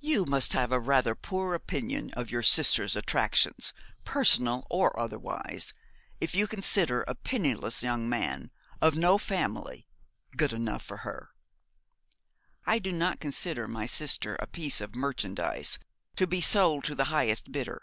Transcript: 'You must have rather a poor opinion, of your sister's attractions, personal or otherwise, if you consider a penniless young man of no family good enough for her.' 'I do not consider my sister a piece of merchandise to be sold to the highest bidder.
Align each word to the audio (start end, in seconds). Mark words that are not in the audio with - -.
'You 0.00 0.24
must 0.24 0.52
have 0.54 0.72
rather 0.72 1.12
a 1.12 1.16
poor 1.16 1.54
opinion, 1.54 2.10
of 2.14 2.28
your 2.28 2.42
sister's 2.42 2.96
attractions, 2.96 3.72
personal 4.04 4.66
or 4.68 4.98
otherwise, 4.98 5.72
if 6.20 6.34
you 6.34 6.48
consider 6.48 7.02
a 7.02 7.14
penniless 7.14 7.80
young 7.80 8.08
man 8.08 8.50
of 8.80 8.96
no 8.96 9.16
family 9.16 9.86
good 10.36 10.52
enough 10.52 10.82
for 10.82 10.96
her.' 11.06 11.30
'I 12.66 12.78
do 12.80 12.90
not 12.90 13.20
consider 13.20 13.68
my 13.68 13.86
sister 13.86 14.34
a 14.34 14.48
piece 14.48 14.80
of 14.80 14.96
merchandise 14.96 15.78
to 16.16 16.26
be 16.26 16.40
sold 16.40 16.82
to 16.82 16.96
the 16.96 17.04
highest 17.14 17.52
bidder. 17.52 17.82